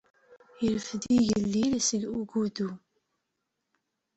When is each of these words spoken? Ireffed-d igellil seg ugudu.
Ireffed-d 0.65 1.03
igellil 1.17 1.73
seg 1.87 2.01
ugudu. 2.19 2.69